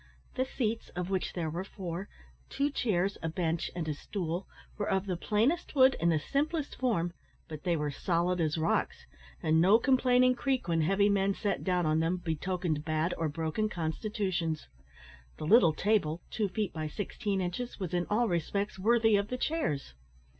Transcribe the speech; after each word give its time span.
The 0.33 0.45
seats, 0.45 0.89
of 0.95 1.11
which 1.11 1.33
there 1.33 1.51
were 1.51 1.63
four 1.63 2.09
two 2.49 2.71
chairs, 2.71 3.19
a 3.21 3.29
bench, 3.29 3.69
and 3.75 3.87
a 3.87 3.93
stool 3.93 4.47
were 4.75 4.89
of 4.89 5.05
the 5.05 5.15
plainest 5.15 5.75
wood, 5.75 5.95
and 5.99 6.11
the 6.11 6.17
simplest 6.17 6.75
form; 6.79 7.13
but 7.47 7.61
they 7.65 7.75
were 7.77 7.91
solid 7.91 8.41
as 8.41 8.57
rocks, 8.57 9.05
and 9.43 9.61
no 9.61 9.77
complaining 9.77 10.33
creak, 10.33 10.67
when 10.67 10.81
heavy 10.81 11.07
men 11.07 11.35
sat 11.35 11.63
down 11.63 11.85
on 11.85 11.99
them, 11.99 12.17
betokened 12.17 12.83
bad 12.83 13.13
or 13.15 13.29
broken 13.29 13.69
constitutions. 13.69 14.67
The 15.37 15.45
little 15.45 15.71
table 15.71 16.23
two 16.31 16.49
feet 16.49 16.73
by 16.73 16.87
sixteen 16.87 17.39
inches 17.39 17.79
was 17.79 17.93
in 17.93 18.07
all 18.09 18.27
respects 18.27 18.79
worthy 18.79 19.17
of 19.17 19.27
the 19.27 19.37
chairs. 19.37 19.93